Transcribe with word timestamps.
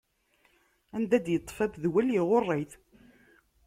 Anda 0.95 1.17
d-yeṭṭef 1.23 1.57
amedwel, 1.65 2.07
iɣuṛṛ-it. 2.19 2.71